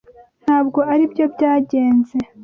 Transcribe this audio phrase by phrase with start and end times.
[0.43, 2.17] Ntabwo aribyo byagenze